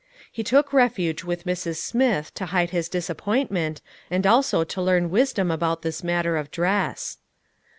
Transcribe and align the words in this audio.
He 0.31 0.41
took 0.43 0.73
refuge 0.73 1.23
with 1.23 1.43
Mrs. 1.45 1.75
Smith 1.75 2.33
to 2.33 2.47
hide 2.47 2.71
his 2.71 2.89
disappointment, 2.89 3.83
and 4.09 4.25
also 4.25 4.63
to 4.63 4.81
learn 4.81 5.11
wis 5.11 5.31
dom 5.31 5.51
about 5.51 5.83
this 5.83 6.03
matter 6.03 6.37
of 6.37 6.49
dress. 6.49 7.19